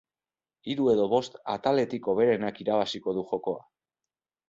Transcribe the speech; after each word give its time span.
Hiru 0.73 0.87
edo 0.93 1.05
bost 1.11 1.37
ataletik 1.57 2.11
hoberenak 2.15 2.61
irabaziko 2.67 3.19
du 3.19 3.29
jokoa. 3.35 3.67